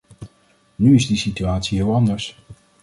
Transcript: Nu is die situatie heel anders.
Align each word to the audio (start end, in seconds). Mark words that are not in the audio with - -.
Nu 0.75 0.93
is 0.95 1.07
die 1.07 1.17
situatie 1.17 1.77
heel 1.83 1.93
anders. 1.93 2.35